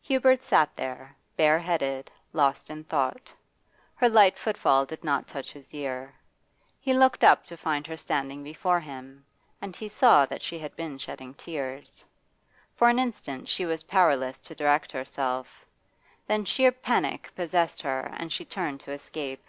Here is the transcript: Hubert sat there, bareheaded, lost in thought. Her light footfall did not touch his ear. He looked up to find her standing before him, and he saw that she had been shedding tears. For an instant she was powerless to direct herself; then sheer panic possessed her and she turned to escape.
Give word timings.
Hubert 0.00 0.44
sat 0.44 0.76
there, 0.76 1.16
bareheaded, 1.36 2.08
lost 2.32 2.70
in 2.70 2.84
thought. 2.84 3.32
Her 3.96 4.08
light 4.08 4.38
footfall 4.38 4.86
did 4.86 5.02
not 5.02 5.26
touch 5.26 5.50
his 5.50 5.74
ear. 5.74 6.14
He 6.78 6.94
looked 6.94 7.24
up 7.24 7.44
to 7.46 7.56
find 7.56 7.84
her 7.88 7.96
standing 7.96 8.44
before 8.44 8.78
him, 8.78 9.24
and 9.60 9.74
he 9.74 9.88
saw 9.88 10.24
that 10.26 10.40
she 10.40 10.60
had 10.60 10.76
been 10.76 10.98
shedding 10.98 11.34
tears. 11.34 12.04
For 12.76 12.88
an 12.88 13.00
instant 13.00 13.48
she 13.48 13.66
was 13.66 13.82
powerless 13.90 14.38
to 14.42 14.54
direct 14.54 14.92
herself; 14.92 15.66
then 16.28 16.44
sheer 16.44 16.70
panic 16.70 17.32
possessed 17.34 17.82
her 17.82 18.14
and 18.16 18.32
she 18.32 18.44
turned 18.44 18.78
to 18.82 18.92
escape. 18.92 19.44